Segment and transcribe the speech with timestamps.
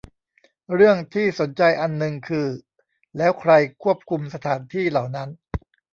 [0.75, 2.47] เรื่องที่สนใจอันนึงคือ
[3.17, 3.51] แล้วใคร
[3.83, 5.29] ควบคุมสถานที่เหล่านั้น